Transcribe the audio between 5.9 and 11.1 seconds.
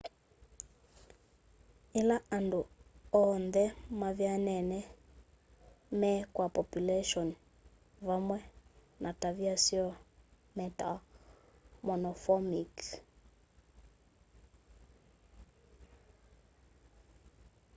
me kwa populeshoni vamwe na tavia syoo metawa